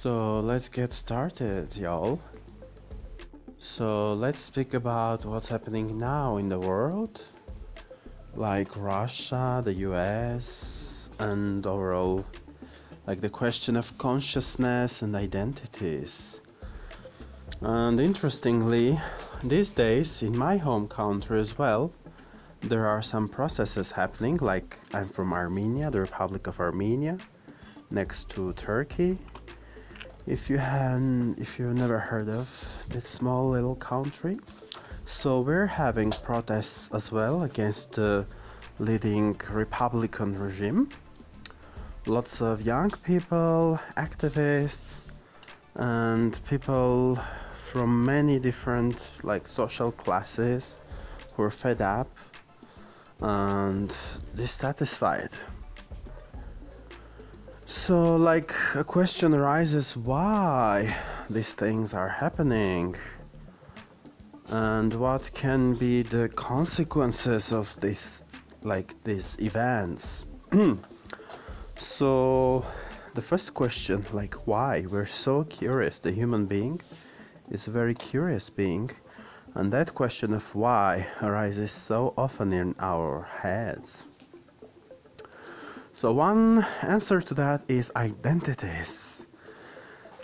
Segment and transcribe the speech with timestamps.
[0.00, 2.20] So let's get started, y'all.
[3.58, 7.20] So let's speak about what's happening now in the world,
[8.36, 12.24] like Russia, the US, and overall,
[13.08, 16.42] like the question of consciousness and identities.
[17.60, 19.00] And interestingly,
[19.42, 21.92] these days in my home country as well,
[22.60, 24.36] there are some processes happening.
[24.36, 27.18] Like I'm from Armenia, the Republic of Armenia,
[27.90, 29.18] next to Turkey.
[30.28, 31.00] If you had,
[31.38, 32.46] if you've never heard of
[32.90, 34.36] this small little country,
[35.06, 38.26] so we're having protests as well against the
[38.78, 40.90] leading Republican regime.
[42.04, 45.06] Lots of young people, activists,
[45.76, 47.18] and people
[47.54, 50.78] from many different like social classes
[51.32, 52.10] who are fed up
[53.22, 53.88] and
[54.34, 55.30] dissatisfied.
[57.70, 60.96] So, like, a question arises why
[61.28, 62.96] these things are happening
[64.48, 68.22] and what can be the consequences of this,
[68.62, 70.24] like, these events.
[71.76, 72.64] so,
[73.12, 74.86] the first question, like, why?
[74.88, 75.98] We're so curious.
[75.98, 76.80] The human being
[77.50, 78.90] is a very curious being
[79.52, 84.06] and that question of why arises so often in our heads.
[85.98, 89.26] So, one answer to that is identities.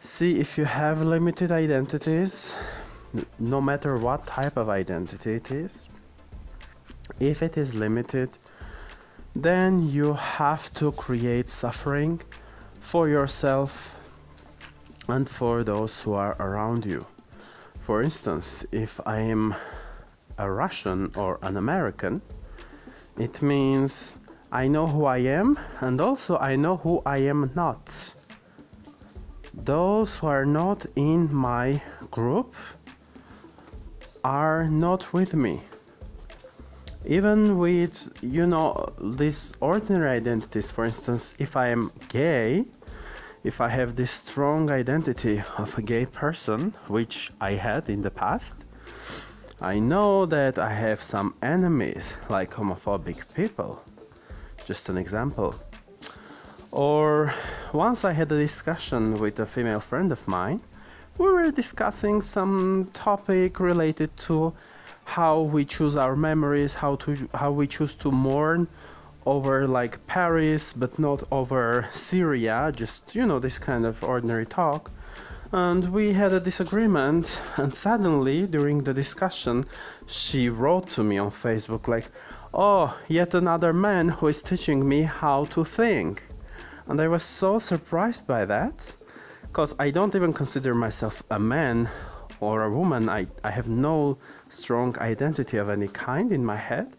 [0.00, 2.56] See, if you have limited identities,
[3.38, 5.90] no matter what type of identity it is,
[7.20, 8.38] if it is limited,
[9.36, 12.22] then you have to create suffering
[12.80, 14.00] for yourself
[15.06, 17.04] and for those who are around you.
[17.80, 19.54] For instance, if I am
[20.38, 22.22] a Russian or an American,
[23.18, 24.18] it means
[24.50, 28.14] I know who I am and also I know who I am not.
[29.52, 32.54] Those who are not in my group
[34.24, 35.60] are not with me.
[37.04, 42.64] Even with, you know, these ordinary identities, for instance, if I am gay,
[43.44, 48.10] if I have this strong identity of a gay person, which I had in the
[48.10, 48.64] past,
[49.60, 53.82] I know that I have some enemies like homophobic people.
[54.68, 55.54] Just an example.
[56.72, 57.32] Or
[57.72, 60.60] once I had a discussion with a female friend of mine,
[61.16, 64.52] we were discussing some topic related to
[65.04, 68.68] how we choose our memories, how to how we choose to mourn
[69.24, 74.90] over like Paris, but not over Syria, just you know, this kind of ordinary talk.
[75.50, 79.64] And we had a disagreement, and suddenly during the discussion,
[80.06, 82.10] she wrote to me on Facebook, like,
[82.54, 86.22] Oh, yet another man who is teaching me how to think.
[86.86, 88.96] And I was so surprised by that,
[89.42, 91.88] because I don't even consider myself a man
[92.40, 93.08] or a woman.
[93.08, 96.96] I, I have no strong identity of any kind in my head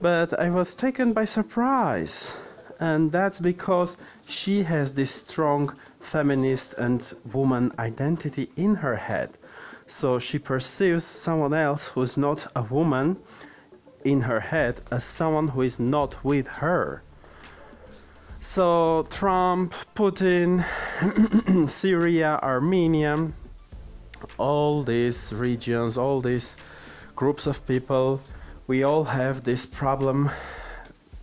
[0.00, 2.36] but I was taken by surprise.
[2.78, 9.38] And that's because she has this strong feminist and woman identity in her head.
[9.86, 13.16] So she perceives someone else who is not a woman
[14.04, 17.02] in her head as someone who is not with her.
[18.38, 20.64] So Trump, Putin,
[21.68, 23.32] Syria, Armenia,
[24.38, 26.56] all these regions, all these
[27.14, 28.20] groups of people
[28.66, 30.28] we all have this problem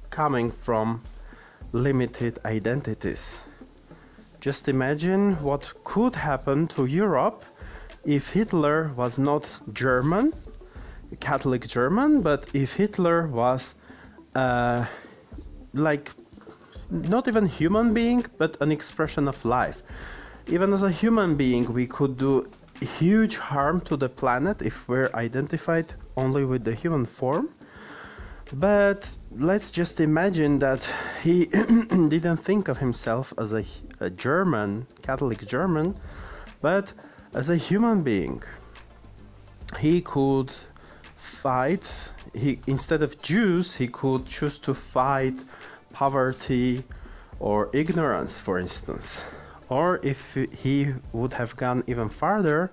[0.10, 1.04] coming from
[1.74, 3.44] limited identities.
[4.40, 7.44] Just imagine what could happen to Europe
[8.06, 10.32] if Hitler was not German,
[11.20, 13.76] Catholic German, but if Hitler was
[14.36, 14.86] uh,
[15.74, 16.12] like
[16.90, 19.82] not even human being, but an expression of life.
[20.48, 22.50] Even as a human being, we could do
[22.82, 27.50] huge harm to the planet if we're identified only with the human form.
[28.52, 30.84] But let's just imagine that
[31.24, 31.46] he
[32.16, 33.64] didn't think of himself as a,
[34.00, 35.96] a German, Catholic German,
[36.62, 36.94] but
[37.34, 38.44] as a human being.
[39.80, 40.54] He could
[41.24, 45.44] fight, he, instead of Jews, he could choose to fight
[45.94, 46.84] poverty
[47.40, 49.26] or ignorance, for instance.
[49.70, 52.72] Or if he would have gone even farther,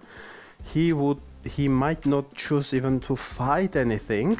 [0.64, 4.38] he would he might not choose even to fight anything.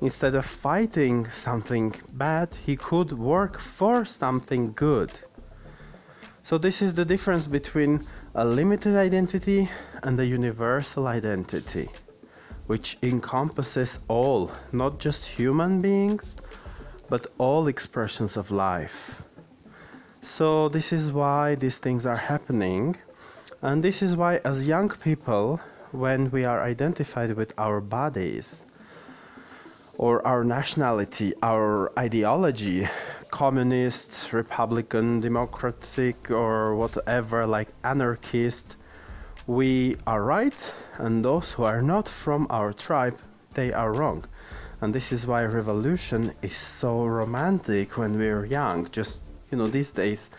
[0.00, 5.10] Instead of fighting something bad, he could work for something good.
[6.42, 9.68] So, this is the difference between a limited identity
[10.04, 11.88] and a universal identity,
[12.66, 16.36] which encompasses all, not just human beings,
[17.08, 19.22] but all expressions of life.
[20.20, 22.96] So, this is why these things are happening.
[23.62, 25.60] And this is why, as young people,
[25.92, 28.66] when we are identified with our bodies
[29.98, 32.86] or our nationality, our ideology,
[33.30, 38.76] communist, republican, democratic, or whatever, like anarchist,
[39.46, 43.16] we are right, and those who are not from our tribe,
[43.54, 44.24] they are wrong.
[44.80, 48.88] And this is why revolution is so romantic when we're young.
[48.90, 50.30] Just, you know, these days,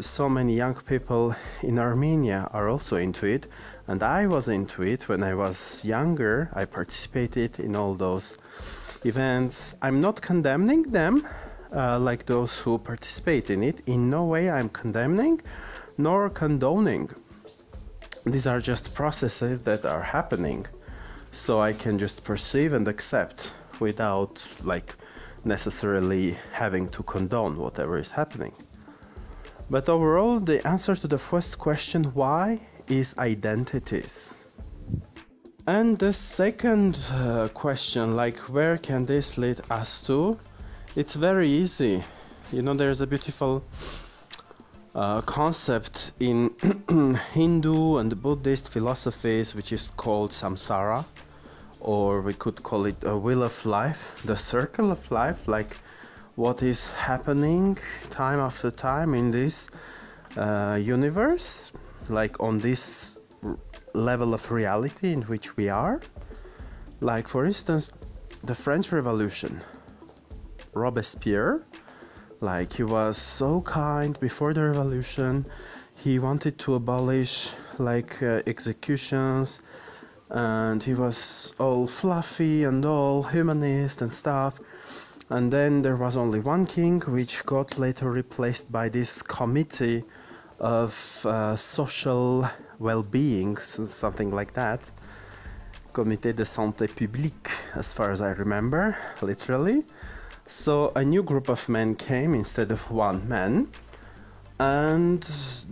[0.00, 3.46] so many young people in Armenia are also into it,
[3.86, 6.50] and I was into it when I was younger.
[6.54, 8.38] I participated in all those
[9.04, 9.76] events.
[9.82, 11.26] I'm not condemning them,
[11.74, 13.80] uh, like those who participate in it.
[13.86, 15.40] In no way I'm condemning
[15.98, 17.10] nor condoning.
[18.24, 20.66] These are just processes that are happening,
[21.32, 24.94] so I can just perceive and accept without like
[25.44, 28.54] necessarily having to condone whatever is happening.
[29.70, 34.36] But overall, the answer to the first question, why, is identities.
[35.66, 40.38] And the second uh, question, like where can this lead us to?
[40.94, 42.04] It's very easy.
[42.52, 43.64] You know, there's a beautiful
[44.94, 46.50] concept in
[47.32, 51.04] Hindu and Buddhist philosophies which is called samsara,
[51.80, 55.76] or we could call it a wheel of life, the circle of life, like
[56.36, 57.76] what is happening
[58.10, 59.68] time after time in this
[60.36, 61.72] uh, universe,
[62.08, 63.56] like on this r-
[63.94, 66.00] level of reality in which we are.
[67.00, 67.92] Like, for instance,
[68.44, 69.60] the French Revolution.
[70.74, 71.62] Robespierre,
[72.42, 75.46] like, he was so kind before the revolution,
[75.94, 79.62] he wanted to abolish like uh, executions
[80.28, 84.60] and he was all fluffy and all humanist and stuff
[85.32, 90.04] and then there was only one king, which got later replaced by this committee
[90.60, 92.46] of uh, social
[92.78, 94.90] well being, something like that.
[95.94, 99.84] Comité de santé publique, as far as I remember, literally.
[100.46, 103.68] So a new group of men came instead of one man,
[104.58, 105.22] and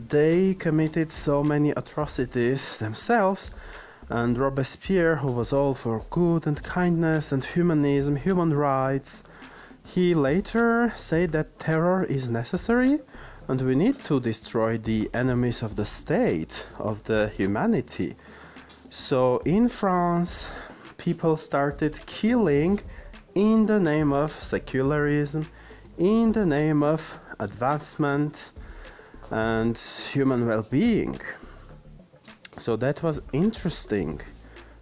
[0.08, 3.50] they committed so many atrocities themselves.
[4.08, 9.22] And Robespierre, who was all for good and kindness and humanism, human rights,
[9.84, 13.00] he later said that terror is necessary
[13.48, 18.14] and we need to destroy the enemies of the state, of the humanity.
[18.90, 20.52] So in France,
[20.98, 22.80] people started killing
[23.34, 25.46] in the name of secularism,
[25.98, 28.52] in the name of advancement
[29.30, 31.20] and human well being.
[32.58, 34.20] So that was interesting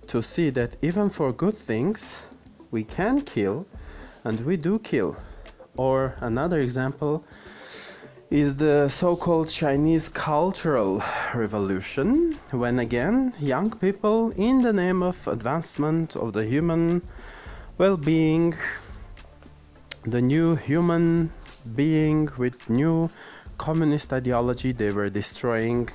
[0.06, 2.27] to see that even for good things,
[2.71, 3.67] we can kill
[4.25, 5.17] and we do kill.
[5.77, 7.25] Or another example
[8.31, 11.03] is the so called Chinese Cultural
[11.35, 17.03] Revolution, when again young people, in the name of advancement of the human
[17.79, 18.55] well being,
[20.03, 21.31] the new human
[21.77, 23.09] being with new
[23.57, 25.89] communist ideology, they were destroying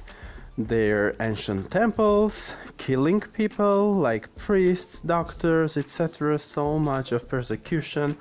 [0.57, 6.39] their ancient temples, killing people like priests, doctors, etc.
[6.39, 8.15] So much of persecution.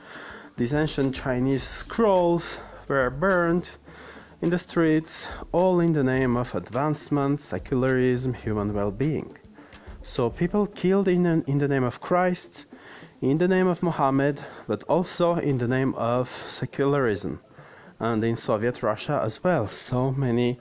[0.56, 3.76] These ancient Chinese scrolls were burned
[4.40, 9.32] in the streets, all in the name of advancement, secularism, human well being.
[10.02, 12.66] So people killed in, in the name of Christ,
[13.22, 17.38] in the name of Muhammad, but also in the name of secularism.
[18.00, 20.58] And in Soviet Russia as well, so many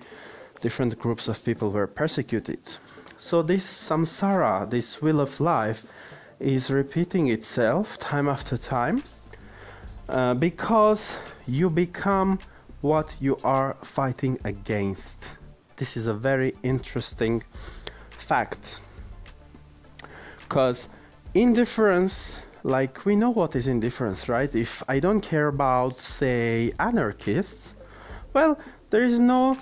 [0.62, 2.60] different groups of people were persecuted.
[3.18, 5.88] So this samsara, this wheel of life,
[6.40, 9.02] is repeating itself time after time
[10.08, 12.38] uh, because you become
[12.82, 15.40] what you are fighting against.
[15.78, 17.44] This is a very interesting
[18.12, 18.82] fact
[20.44, 20.90] because
[21.34, 27.76] indifference like we know what is indifference right if i don't care about say anarchists
[28.34, 28.58] well
[28.92, 29.58] there is no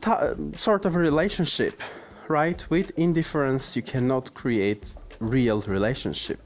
[0.00, 1.82] t- sort of relationship,
[2.28, 2.64] right?
[2.70, 6.40] With indifference, you cannot create real relationship.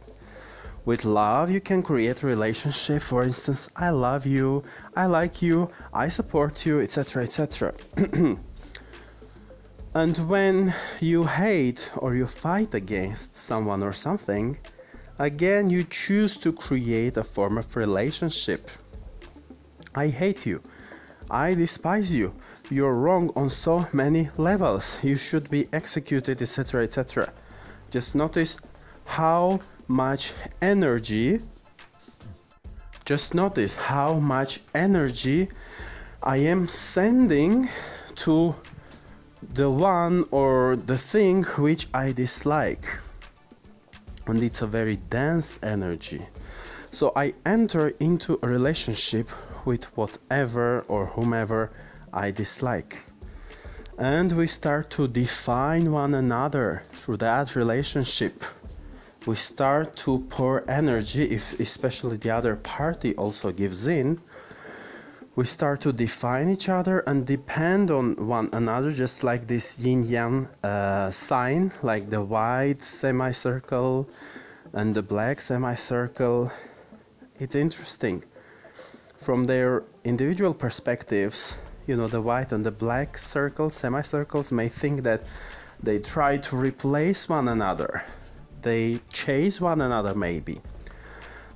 [0.85, 3.03] With love, you can create a relationship.
[3.03, 4.65] For instance, I love you,
[4.97, 7.75] I like you, I support you, etc., etc.
[9.95, 14.59] and when you hate or you fight against someone or something,
[15.19, 18.71] again, you choose to create a form of relationship.
[19.95, 20.63] I hate you.
[21.31, 22.35] I despise you
[22.73, 24.99] you're wrong on so many levels.
[25.03, 27.33] You should be executed, etc., etc.
[27.91, 28.57] Just notice
[29.05, 31.41] how much energy,
[33.05, 35.49] just notice how much energy
[36.23, 37.69] I am sending
[38.25, 38.55] to
[39.55, 42.87] the one or the thing which I dislike.
[44.27, 46.27] And it's a very dense energy.
[46.91, 49.29] So I enter into a relationship
[49.65, 51.71] with whatever or whomever
[52.13, 53.05] I dislike.
[53.99, 58.45] And we start to define one another through that relationship.
[59.27, 64.21] We start to pour energy, if especially the other party also gives in
[65.35, 70.03] we start to define each other and depend on one another, just like this yin
[70.03, 74.07] yang uh, sign, like the white semicircle
[74.75, 76.53] and the black semicircle.
[77.39, 78.23] It's interesting.
[79.17, 85.03] From their individual perspectives, you know, the white and the black circles, semicircles, may think
[85.03, 85.23] that
[85.83, 88.05] they try to replace one another,
[88.61, 90.61] they chase one another, maybe.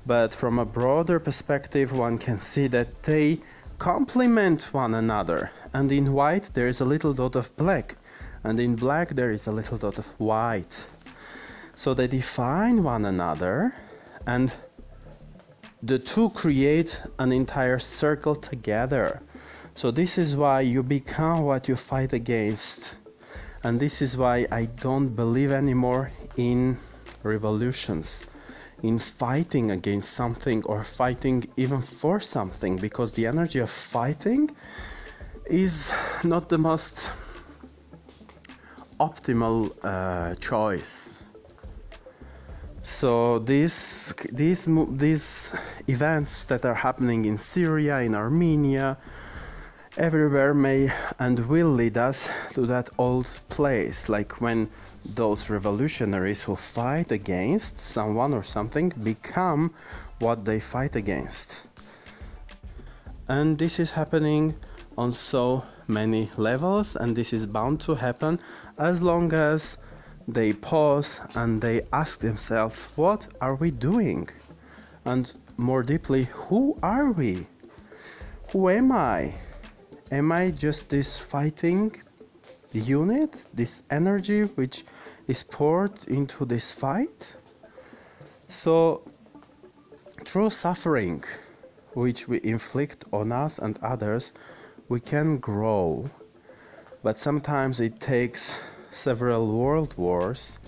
[0.06, 3.40] But from a broader perspective, one can see that they
[3.78, 5.50] complement one another.
[5.72, 7.96] And in white there is a little dot of black,
[8.44, 10.88] and in black there is a little dot of white.
[11.74, 13.74] So they define one another,
[14.26, 14.52] and
[15.82, 19.20] the two create an entire circle together.
[19.74, 22.96] So this is why you become what you fight against.
[23.62, 26.78] And this is why I don't believe anymore in
[27.22, 28.26] revolutions
[28.82, 34.50] in fighting against something or fighting even for something because the energy of fighting
[35.46, 37.14] is not the most
[39.00, 41.24] optimal uh, choice.
[42.82, 45.54] So these these these
[45.88, 48.96] events that are happening in Syria, in Armenia,
[49.96, 54.70] everywhere may and will lead us to that old place, like when
[55.14, 59.72] those revolutionaries who fight against someone or something become
[60.18, 61.66] what they fight against.
[63.28, 64.54] And this is happening
[64.96, 68.40] on so many levels, and this is bound to happen
[68.78, 69.78] as long as
[70.28, 74.28] they pause and they ask themselves, What are we doing?
[75.04, 77.46] And more deeply, who are we?
[78.50, 79.34] Who am I?
[80.10, 81.94] Am I just this fighting
[82.72, 84.84] unit, this energy which
[85.26, 87.34] is poured into this fight.
[88.48, 89.02] So,
[90.24, 91.24] through suffering
[91.94, 94.32] which we inflict on us and others,
[94.88, 96.10] we can grow.
[97.02, 100.58] But sometimes it takes several world wars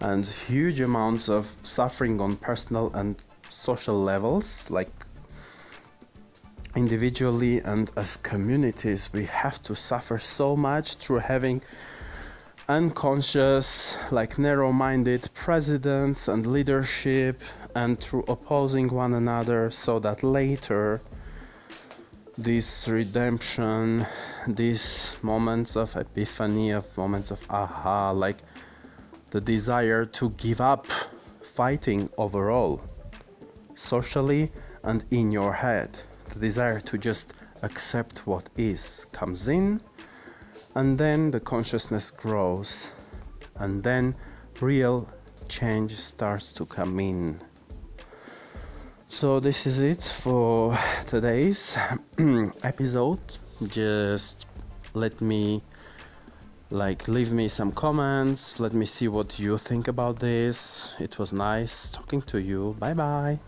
[0.00, 4.90] and huge amounts of suffering on personal and social levels, like
[6.74, 11.60] individually and as communities, we have to suffer so much through having
[12.68, 17.42] unconscious, like narrow minded presidents and leadership,
[17.74, 21.00] and through opposing one another, so that later
[22.38, 24.06] this redemption,
[24.46, 28.38] these moments of epiphany, of moments of aha, like
[29.30, 30.86] the desire to give up
[31.42, 32.82] fighting overall,
[33.74, 34.50] socially
[34.84, 36.00] and in your head.
[36.32, 39.80] The desire to just accept what is comes in,
[40.74, 42.92] and then the consciousness grows,
[43.56, 44.14] and then
[44.60, 45.08] real
[45.48, 47.40] change starts to come in.
[49.08, 51.76] So, this is it for today's
[52.62, 53.20] episode.
[53.68, 54.46] Just
[54.94, 55.62] let me
[56.70, 58.58] like leave me some comments.
[58.58, 60.94] Let me see what you think about this.
[60.98, 62.74] It was nice talking to you.
[62.78, 63.38] Bye bye